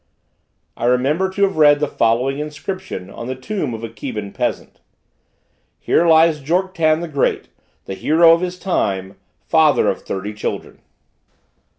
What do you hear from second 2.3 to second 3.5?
inscription on the